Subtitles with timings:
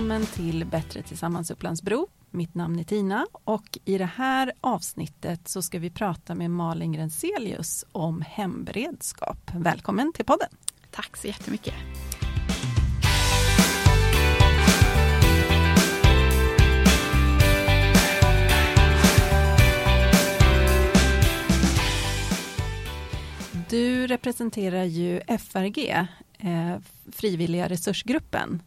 [0.00, 2.08] välkommen till Bättre tillsammans Upplandsbro.
[2.30, 6.92] Mitt namn är Tina och i det här avsnittet så ska vi prata med Malin
[6.92, 9.50] Grenselius om hemberedskap.
[9.54, 10.48] Välkommen till podden!
[10.90, 11.74] Tack så jättemycket!
[23.68, 25.88] Du representerar ju FRG,
[26.38, 26.76] eh,
[27.12, 28.62] Frivilliga resursgruppen.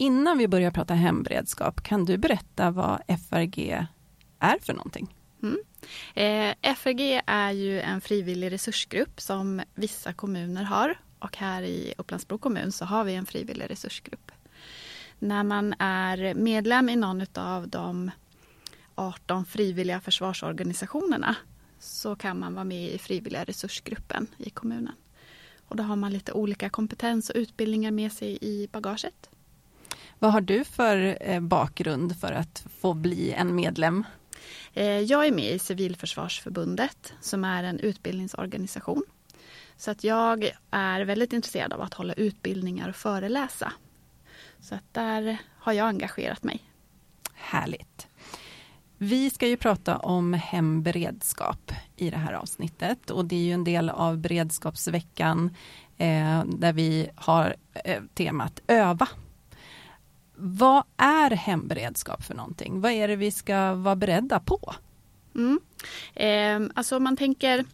[0.00, 3.86] Innan vi börjar prata hemberedskap, kan du berätta vad FRG
[4.38, 5.16] är för någonting?
[5.42, 5.58] Mm.
[6.14, 12.38] Eh, FRG är ju en frivillig resursgrupp som vissa kommuner har och här i Upplandsbro
[12.38, 14.32] kommun så har vi en frivillig resursgrupp.
[15.18, 18.10] När man är medlem i någon av de
[18.94, 21.36] 18 frivilliga försvarsorganisationerna
[21.78, 24.94] så kan man vara med i frivilliga resursgruppen i kommunen.
[25.68, 29.30] Och då har man lite olika kompetens och utbildningar med sig i bagaget.
[30.22, 34.04] Vad har du för eh, bakgrund för att få bli en medlem?
[34.74, 39.02] Eh, jag är med i Civilförsvarsförbundet som är en utbildningsorganisation.
[39.76, 43.72] Så att jag är väldigt intresserad av att hålla utbildningar och föreläsa.
[44.60, 46.64] Så att där har jag engagerat mig.
[47.34, 48.08] Härligt.
[48.98, 53.64] Vi ska ju prata om hemberedskap i det här avsnittet och det är ju en
[53.64, 55.56] del av beredskapsveckan
[55.96, 59.08] eh, där vi har eh, temat öva.
[60.42, 62.80] Vad är hemberedskap för någonting?
[62.80, 64.74] Vad är det vi ska vara beredda på?
[65.34, 65.60] Mm.
[66.14, 67.64] Eh, alltså om man tänker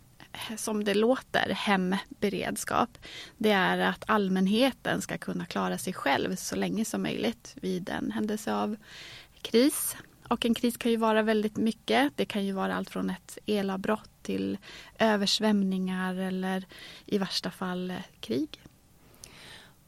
[0.57, 2.99] som det låter, hemberedskap,
[3.37, 8.11] det är att allmänheten ska kunna klara sig själv så länge som möjligt vid en
[8.11, 8.77] händelse av
[9.43, 9.97] kris
[10.29, 12.13] och en kris kan ju vara väldigt mycket.
[12.17, 14.59] Det kan ju vara allt från ett elavbrott till
[14.99, 16.65] översvämningar eller
[17.07, 18.61] i värsta fall eh, krig.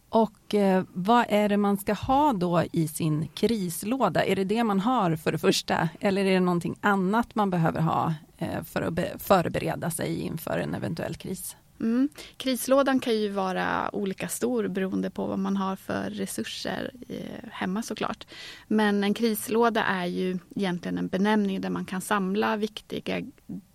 [0.08, 4.24] Och eh, vad är det man ska ha då i sin krislåda?
[4.24, 5.88] Är det det man har för det första?
[6.00, 10.74] Eller är det någonting annat man behöver ha eh, för att förbereda sig inför en
[10.74, 11.56] eventuell kris?
[11.80, 12.08] Mm.
[12.36, 17.82] Krislådan kan ju vara olika stor beroende på vad man har för resurser eh, hemma
[17.82, 18.26] såklart.
[18.66, 23.22] Men en krislåda är ju egentligen en benämning där man kan samla viktiga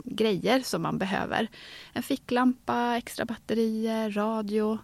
[0.04, 1.48] grejer som man behöver.
[1.94, 4.78] En ficklampa, extra batterier, radio.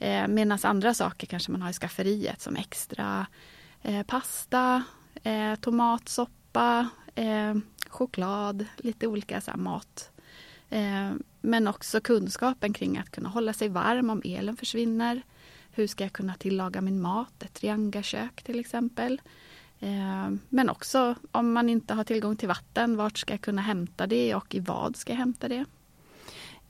[0.00, 3.26] Eh, Medan andra saker kanske man har i skafferiet som extra
[3.82, 4.82] eh, pasta,
[5.22, 7.54] eh, tomatsoppa, eh,
[7.88, 10.10] choklad, lite olika så här, mat
[10.70, 15.22] Eh, men också kunskapen kring att kunna hålla sig varm om elen försvinner.
[15.72, 17.42] Hur ska jag kunna tillaga min mat?
[17.42, 19.20] Ett triangakök, till exempel.
[19.80, 24.06] Eh, men också om man inte har tillgång till vatten, vart ska jag kunna hämta
[24.06, 25.64] det och i vad ska jag hämta det?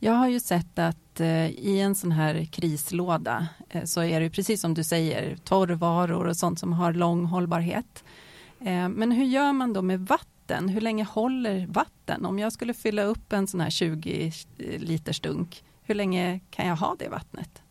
[0.03, 4.31] Jag har ju sett att eh, i en sån här krislåda eh, så är det
[4.31, 8.05] precis som du säger torrvaror och sånt som har lång hållbarhet.
[8.61, 10.27] Eh, men hur gör man då med vatten?
[10.51, 12.27] vatten, hur länge håller vatten?
[12.27, 14.33] Om jag skulle fylla upp en sån här 20
[14.79, 17.63] liters dunk, hur länge kan jag ha det vattnet?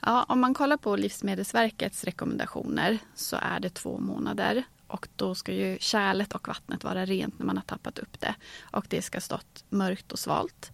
[0.00, 4.64] Ja, om man kollar på Livsmedelsverkets rekommendationer så är det två månader.
[4.94, 8.34] Och då ska ju kärlet och vattnet vara rent när man har tappat upp det.
[8.60, 10.72] Och det ska stått mörkt och svalt.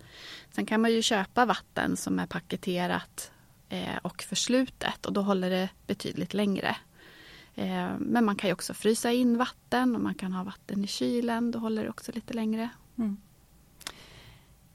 [0.50, 3.30] Sen kan man ju köpa vatten som är paketerat
[3.68, 6.76] eh, och förslutet och då håller det betydligt längre.
[7.54, 10.86] Eh, men man kan ju också frysa in vatten och man kan ha vatten i
[10.86, 11.50] kylen.
[11.50, 12.68] Då håller det också lite längre.
[12.98, 13.16] Mm.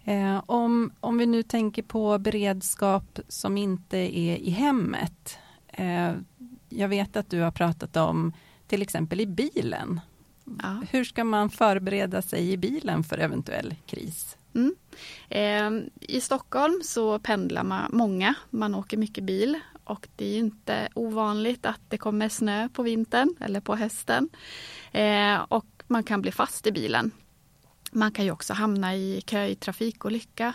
[0.03, 5.37] Eh, om, om vi nu tänker på beredskap som inte är i hemmet.
[5.67, 6.13] Eh,
[6.69, 8.33] jag vet att du har pratat om
[8.67, 9.99] till exempel i bilen.
[10.61, 10.81] Ja.
[10.89, 14.37] Hur ska man förbereda sig i bilen för eventuell kris?
[14.55, 14.75] Mm.
[15.29, 18.35] Eh, I Stockholm så pendlar man många.
[18.49, 23.35] Man åker mycket bil och det är inte ovanligt att det kommer snö på vintern
[23.39, 24.29] eller på hösten.
[24.91, 27.11] Eh, och man kan bli fast i bilen.
[27.91, 30.53] Man kan ju också hamna i kö i trafikolycka.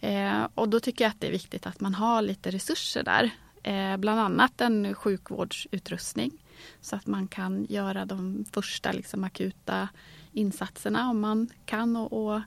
[0.00, 3.30] Eh, och då tycker jag att det är viktigt att man har lite resurser där.
[3.62, 6.43] Eh, bland annat en sjukvårdsutrustning
[6.80, 9.88] så att man kan göra de första liksom, akuta
[10.32, 12.40] insatserna om man kan och, och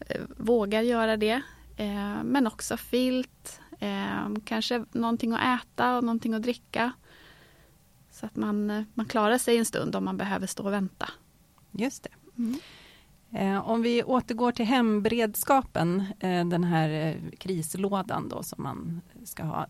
[0.00, 1.42] eh, vågar göra det.
[1.76, 6.92] Eh, men också filt, Eh, kanske någonting att äta och någonting att dricka.
[8.10, 11.08] Så att man, eh, man klarar sig en stund om man behöver stå och vänta.
[11.70, 12.42] Just det.
[12.42, 12.58] Mm.
[13.30, 19.66] Eh, om vi återgår till hemberedskapen, den här krislådan då som man ska ha.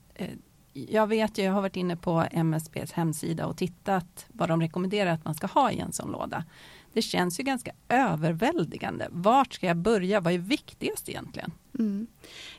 [0.89, 5.11] Jag vet ju, jag har varit inne på MSBs hemsida och tittat vad de rekommenderar
[5.11, 6.45] att man ska ha i en sån låda.
[6.93, 9.09] Det känns ju ganska överväldigande.
[9.11, 10.21] Vart ska jag börja?
[10.21, 11.53] Vad är viktigast egentligen?
[11.79, 12.07] Mm.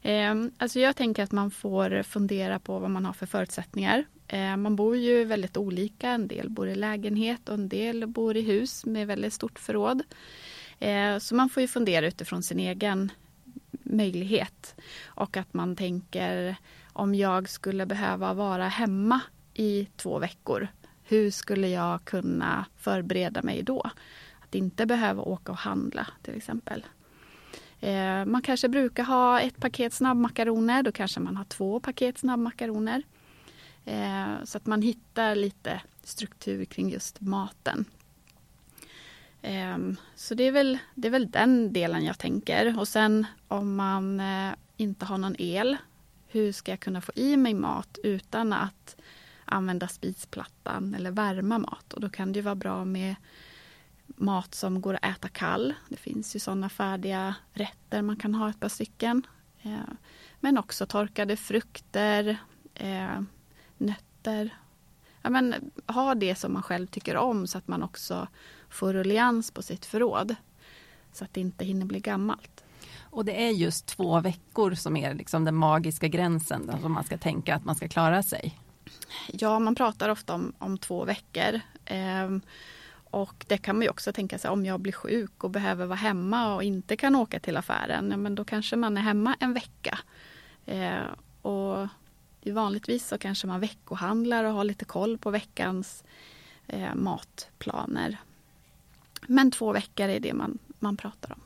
[0.01, 4.05] Eh, alltså jag tänker att man får fundera på vad man har för förutsättningar.
[4.27, 6.09] Eh, man bor ju väldigt olika.
[6.09, 10.01] En del bor i lägenhet och en del bor i hus med väldigt stort förråd.
[10.79, 13.11] Eh, så man får ju fundera utifrån sin egen
[13.83, 14.75] möjlighet.
[15.05, 16.55] Och att man tänker
[16.97, 19.21] om jag skulle behöva vara hemma
[19.53, 20.67] i två veckor,
[21.03, 23.91] hur skulle jag kunna förbereda mig då?
[24.39, 26.85] Att inte behöva åka och handla till exempel.
[27.79, 33.03] Eh, man kanske brukar ha ett paket snabbmakaroner, då kanske man har två paket snabbmakaroner.
[33.85, 37.85] Eh, så att man hittar lite struktur kring just maten.
[39.41, 42.79] Ehm, så det är, väl, det är väl den delen jag tänker.
[42.79, 45.77] Och sen om man eh, inte har någon el,
[46.37, 48.95] hur ska jag kunna få i mig mat utan att
[49.45, 51.93] använda spisplattan eller värma mat?
[51.93, 53.15] Och då kan det vara bra med
[54.07, 55.73] mat som går att äta kall.
[55.89, 59.27] Det finns ju sådana färdiga rätter man kan ha ett par stycken.
[59.61, 59.93] Eh,
[60.39, 62.37] men också torkade frukter,
[62.73, 63.21] eh,
[63.77, 64.57] nötter.
[65.21, 68.27] Ja, men, ha det som man själv tycker om så att man också
[68.69, 70.35] får ruljans på sitt förråd.
[71.13, 72.63] Så att det inte hinner bli gammalt.
[73.17, 77.17] Och det är just två veckor som är liksom den magiska gränsen som man ska
[77.17, 78.59] tänka att man ska klara sig.
[79.27, 81.59] Ja, man pratar ofta om, om två veckor.
[81.85, 82.37] Eh,
[83.03, 85.97] och det kan man ju också tänka sig om jag blir sjuk och behöver vara
[85.97, 88.11] hemma och inte kan åka till affären.
[88.11, 89.99] Ja, men då kanske man är hemma en vecka.
[90.65, 91.03] Eh,
[91.41, 91.87] och
[92.45, 96.03] vanligtvis så kanske man veckohandlar och har lite koll på veckans
[96.67, 98.17] eh, matplaner.
[99.27, 101.41] Men två veckor är det man, man pratar om.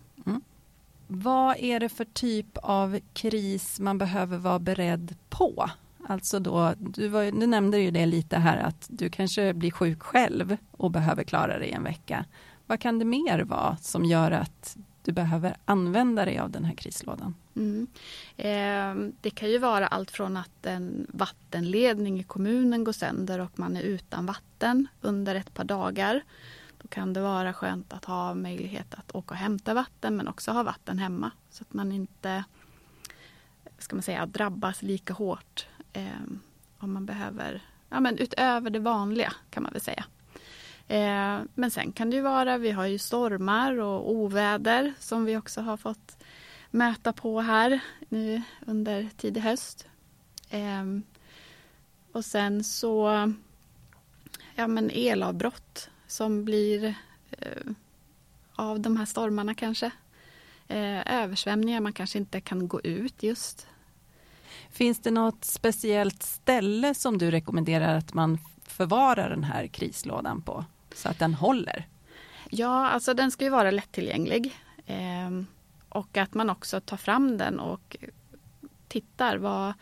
[1.13, 5.69] Vad är det för typ av kris man behöver vara beredd på?
[6.07, 10.01] Alltså då, du, var, du nämnde ju det lite här att du kanske blir sjuk
[10.03, 12.25] själv och behöver klara dig en vecka.
[12.67, 16.75] Vad kan det mer vara som gör att du behöver använda dig av den här
[16.75, 17.35] krislådan?
[17.55, 17.87] Mm.
[18.37, 23.59] Eh, det kan ju vara allt från att en vattenledning i kommunen går sönder och
[23.59, 26.21] man är utan vatten under ett par dagar.
[26.81, 30.51] Då kan det vara skönt att ha möjlighet att åka och hämta vatten men också
[30.51, 32.43] ha vatten hemma så att man inte
[33.77, 36.21] ska man säga, drabbas lika hårt eh,
[36.77, 40.05] om man behöver, ja men utöver det vanliga kan man väl säga.
[40.87, 45.37] Eh, men sen kan det ju vara, vi har ju stormar och oväder som vi
[45.37, 46.23] också har fått
[46.71, 47.79] möta på här
[48.09, 49.87] nu under tidig höst.
[50.49, 50.85] Eh,
[52.11, 53.33] och sen så
[54.55, 56.95] ja men elavbrott som blir
[57.31, 57.71] eh,
[58.55, 59.91] av de här stormarna kanske.
[60.67, 63.67] Eh, översvämningar, man kanske inte kan gå ut just.
[64.69, 70.65] Finns det något speciellt ställe som du rekommenderar att man förvarar den här krislådan på
[70.95, 71.87] så att den håller?
[72.49, 74.55] Ja, alltså den ska ju vara lättillgänglig.
[74.85, 75.43] Eh,
[75.89, 77.97] och att man också tar fram den och
[78.87, 79.73] tittar vad,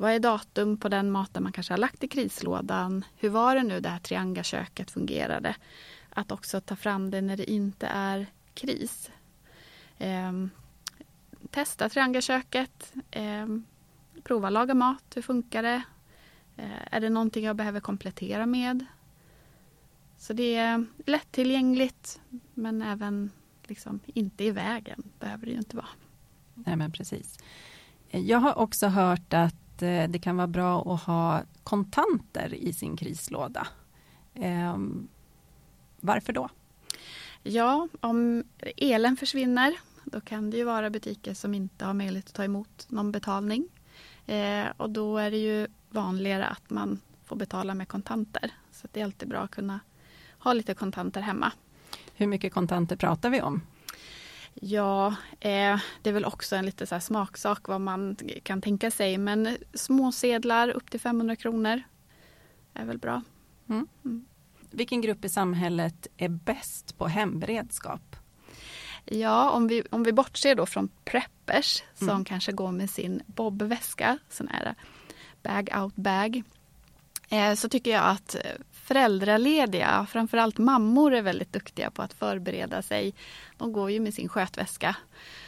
[0.00, 3.04] vad är datum på den maten man kanske har lagt i krislådan?
[3.16, 5.56] Hur var det nu det här triangaköket fungerade?
[6.10, 9.10] Att också ta fram det när det inte är kris.
[9.98, 10.32] Eh,
[11.50, 12.92] testa triangaköket.
[13.10, 13.46] Eh,
[14.22, 15.04] prova laga mat.
[15.14, 15.82] Hur funkar det?
[16.56, 18.84] Eh, är det någonting jag behöver komplettera med?
[20.18, 22.20] Så det är lättillgängligt
[22.54, 23.30] men även
[23.64, 25.88] liksom inte i vägen behöver det ju inte vara.
[26.54, 27.38] Nej men precis.
[28.10, 33.66] Jag har också hört att det kan vara bra att ha kontanter i sin krislåda.
[34.34, 35.08] Ehm,
[36.00, 36.48] varför då?
[37.42, 38.44] Ja, om
[38.76, 42.86] elen försvinner då kan det ju vara butiker som inte har möjlighet att ta emot
[42.88, 43.68] någon betalning.
[44.26, 48.50] Eh, och då är det ju vanligare att man får betala med kontanter.
[48.72, 49.80] Så det är alltid bra att kunna
[50.38, 51.52] ha lite kontanter hemma.
[52.14, 53.62] Hur mycket kontanter pratar vi om?
[54.54, 55.06] Ja,
[55.40, 59.18] eh, det är väl också en lite så smaksak vad man kan tänka sig.
[59.18, 61.82] Men småsedlar upp till 500 kronor
[62.74, 63.22] är väl bra.
[63.68, 63.86] Mm.
[64.04, 64.24] Mm.
[64.70, 68.16] Vilken grupp i samhället är bäst på hemberedskap?
[69.04, 72.24] Ja, om vi, om vi bortser då från preppers som mm.
[72.24, 74.74] kanske går med sin bobväska, sån här
[75.42, 76.42] bag out bag.
[77.28, 78.36] Eh, så tycker jag att
[78.90, 83.14] föräldralediga, framförallt mammor är väldigt duktiga på att förbereda sig.
[83.56, 84.96] De går ju med sin skötväska.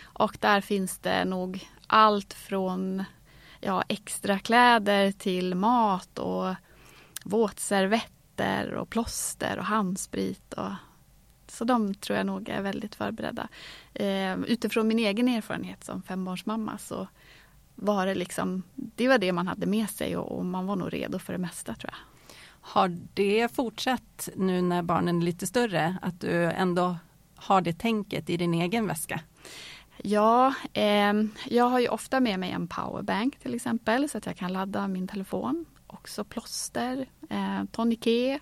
[0.03, 3.05] Och där finns det nog allt från
[3.61, 6.55] ja, extra kläder till mat och
[7.25, 10.53] våtservetter och plåster och handsprit.
[10.53, 10.73] Och,
[11.47, 13.49] så de tror jag nog är väldigt förberedda.
[13.95, 17.09] Eh, utifrån min egen erfarenhet som fembarnsmamma så
[17.75, 20.93] var det liksom, det var det man hade med sig och, och man var nog
[20.93, 22.13] redo för det mesta tror jag.
[22.65, 26.97] Har det fortsatt nu när barnen är lite större, att du ändå
[27.37, 29.21] har det tänket i din egen väska?
[30.03, 31.13] Ja, eh,
[31.49, 34.89] jag har ju ofta med mig en powerbank till exempel så att jag kan ladda
[34.89, 35.65] min telefon.
[35.87, 38.41] också plåster, eh, toniké.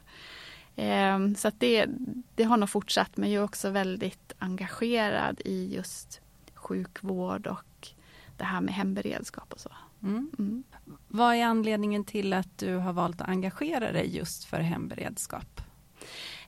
[0.76, 1.86] Eh, så att det,
[2.34, 6.20] det har nog fortsatt men jag är också väldigt engagerad i just
[6.54, 7.88] sjukvård och
[8.36, 9.70] det här med hemberedskap och så.
[10.02, 10.30] Mm.
[10.38, 10.62] Mm.
[11.08, 15.60] Vad är anledningen till att du har valt att engagera dig just för hemberedskap?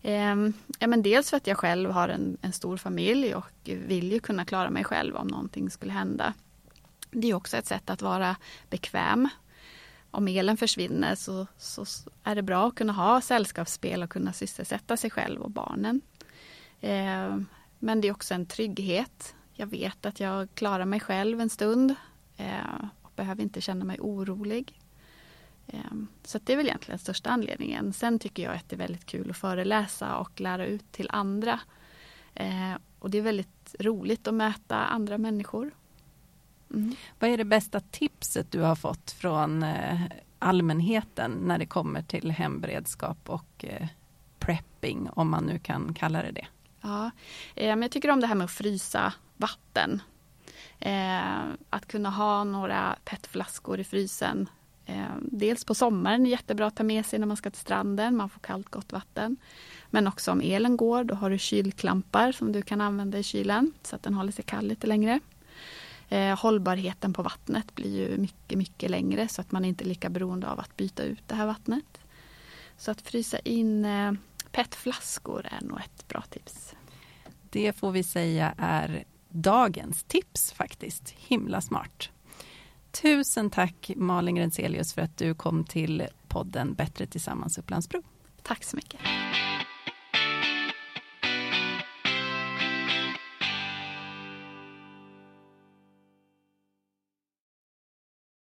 [0.03, 0.37] Eh,
[0.79, 4.21] ja, men dels för att jag själv har en, en, stor familj och vill ju
[4.21, 6.35] kunna klara mig själv om någonting skulle hända.
[7.11, 8.37] Det är också ett sätt att vara
[8.71, 9.29] bekväm.
[10.11, 11.85] Om elen försvinner så, så
[12.25, 16.01] är det bra att kunna ha sällskapsspel och kunna sysselsätta sig själv och barnen.
[16.81, 17.39] Eh,
[17.79, 19.35] men det är också en trygghet.
[19.53, 21.95] Jag vet att jag klarar mig själv en stund
[22.37, 22.85] eh,
[23.17, 24.79] behöver inte känna mig orolig.
[25.67, 27.93] Ehm, så det är väl egentligen största anledningen.
[27.93, 31.61] Sen tycker jag att det är väldigt kul att föreläsa och lära ut till andra.
[32.35, 35.71] Ehm, och det är väldigt roligt att möta andra människor.
[36.71, 36.97] Mm.
[37.19, 40.01] Vad är det bästa tipset du har fått från eh,
[40.39, 43.89] allmänheten när det kommer till hemberedskap och eh,
[44.39, 46.47] prepping, om man nu kan kalla det det?
[46.81, 47.11] Ja,
[47.55, 50.03] ehm, jag tycker om det här med att frysa vatten.
[50.85, 54.49] Eh, att kunna ha några petflaskor i frysen
[54.87, 58.29] Eh, dels på sommaren, jättebra att ta med sig när man ska till stranden, man
[58.29, 59.37] får kallt gott vatten.
[59.91, 63.73] Men också om elen går, då har du kylklampar som du kan använda i kylen
[63.83, 65.21] så att den håller sig kall lite längre.
[66.09, 70.11] Eh, hållbarheten på vattnet blir ju mycket, mycket längre så att man inte är lika
[70.11, 72.01] beroende av att byta ut det här vattnet.
[72.77, 74.13] Så att frysa in eh,
[74.51, 76.75] petflaskor är nog ett bra tips.
[77.51, 81.15] Det får vi säga är dagens tips faktiskt.
[81.19, 82.11] Himla smart.
[82.91, 88.03] Tusen tack Malin Grenzelius för att du kom till podden Bättre tillsammans Upplandsbro.
[88.43, 89.01] Tack så mycket.